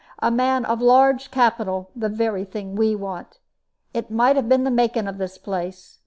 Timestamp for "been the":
4.49-4.71